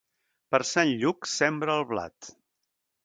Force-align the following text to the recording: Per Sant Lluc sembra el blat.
Per 0.53 0.59
Sant 0.69 0.93
Lluc 1.03 1.29
sembra 1.33 1.77
el 1.81 1.85
blat. 1.93 2.33